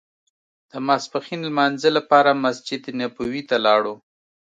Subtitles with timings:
[0.71, 3.95] د ماسپښین لمانځه لپاره مسجد نبوي ته لاړو.